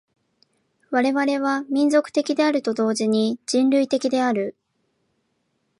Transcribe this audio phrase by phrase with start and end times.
[0.89, 4.57] 我々は民族的であると同時に人類的である。